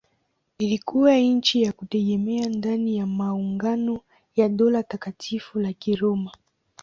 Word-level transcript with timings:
Ilikuwa 0.57 1.15
nchi 1.17 1.63
ya 1.63 1.71
kujitegemea 1.71 2.49
ndani 2.49 2.97
ya 2.97 3.07
maungano 3.07 3.99
ya 4.35 4.49
Dola 4.49 4.83
Takatifu 4.83 5.59
la 5.59 5.73
Kiroma. 5.73 6.31